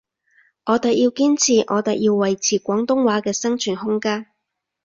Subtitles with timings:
[0.65, 4.25] 我哋要堅持，我哋要維持廣東話嘅生存空間